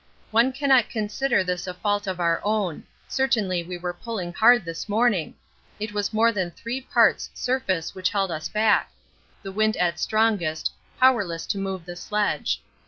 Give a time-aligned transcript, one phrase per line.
[0.31, 4.89] One cannot consider this a fault of our own certainly we were pulling hard this
[4.89, 5.35] morning
[5.79, 8.89] it was more than three parts surface which held us back
[9.43, 12.63] the wind at strongest, powerless to move the sledge.